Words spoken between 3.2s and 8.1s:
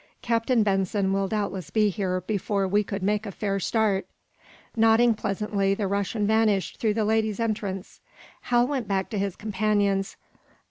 a fair start." Nodding pleasantly, the Russian vanished through the ladies' entrance.